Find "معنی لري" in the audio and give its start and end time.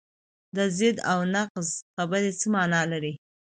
2.53-3.13